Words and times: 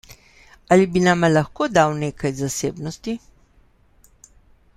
Ali 0.75 0.85
bi 0.93 1.03
nama 1.07 1.29
lahko 1.33 1.67
dal 1.75 1.93
nekaj 2.05 2.33
zasebnosti? 2.41 3.19